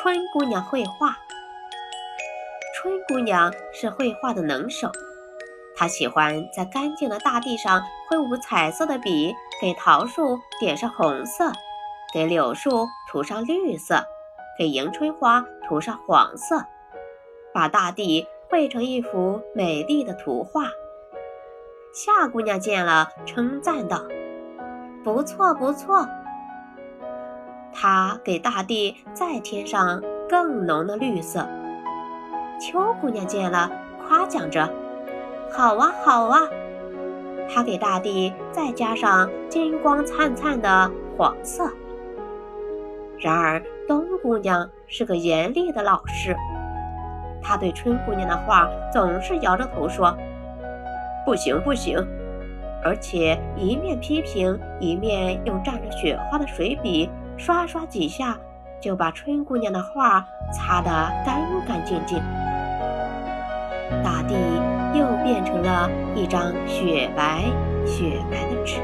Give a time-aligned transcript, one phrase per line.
[0.00, 1.18] 春姑娘绘画。
[2.72, 4.92] 春姑娘是绘画的能手，
[5.74, 11.50] 她喜欢在干净的大地上挥舞彩色的笔，给桃树点上红色，
[12.14, 14.04] 给柳树涂上绿色，
[14.56, 16.64] 给迎春花涂上黄色，
[17.52, 20.66] 把大地绘成一幅美丽的图画。
[21.92, 24.04] 夏姑娘见了，称赞道
[25.02, 26.06] ：“不错，不错。”
[27.80, 31.46] 她给大地再添上更浓的绿色。
[32.60, 33.70] 秋姑娘见了，
[34.04, 34.68] 夸奖着
[35.52, 36.40] ：“好啊，好啊！”
[37.48, 41.70] 她给大地再加上金光灿灿的黄色。
[43.16, 46.36] 然而，冬姑娘是个严厉的老师，
[47.40, 50.12] 她对春姑娘的画总是摇着头说
[51.24, 51.96] ：“不行，不行！”
[52.82, 57.08] 而且一面批评，一面用沾着雪花的水笔。
[57.38, 58.36] 刷刷几下，
[58.80, 60.90] 就把春姑娘的画擦得
[61.24, 62.18] 干干净净。
[64.04, 64.34] 大地
[64.92, 67.44] 又变成了一张雪白
[67.86, 68.80] 雪白的纸。